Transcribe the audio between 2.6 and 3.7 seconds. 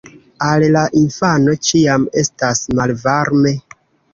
malvarme.